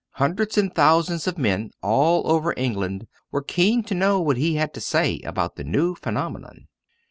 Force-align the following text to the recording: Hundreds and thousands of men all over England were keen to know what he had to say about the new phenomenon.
Hundreds 0.13 0.57
and 0.57 0.73
thousands 0.73 1.27
of 1.27 1.37
men 1.37 1.69
all 1.83 2.25
over 2.27 2.55
England 2.57 3.05
were 3.29 3.43
keen 3.43 3.83
to 3.83 3.93
know 3.93 4.19
what 4.19 4.35
he 4.35 4.55
had 4.55 4.73
to 4.73 4.81
say 4.81 5.19
about 5.19 5.57
the 5.57 5.63
new 5.63 5.93
phenomenon. 5.93 6.65